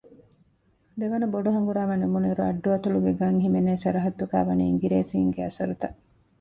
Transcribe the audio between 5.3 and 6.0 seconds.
އަސަރުތައް